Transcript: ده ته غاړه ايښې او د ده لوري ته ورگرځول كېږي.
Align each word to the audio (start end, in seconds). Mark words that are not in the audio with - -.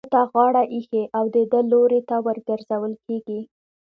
ده 0.03 0.07
ته 0.13 0.21
غاړه 0.31 0.63
ايښې 0.75 1.03
او 1.17 1.25
د 1.35 1.37
ده 1.51 1.59
لوري 1.71 2.01
ته 2.09 2.15
ورگرځول 2.25 2.93
كېږي. 3.05 3.39